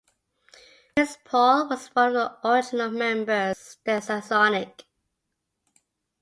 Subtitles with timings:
[0.95, 4.85] Prince Paul was one of the original members of Stetsasonic.